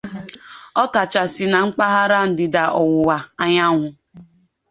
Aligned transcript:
ọkachasị 0.83 1.45
na 1.51 1.59
mpaghara 1.67 2.19
ndịda-ọwụwa 2.29 3.17
anyanwụ 3.43 3.87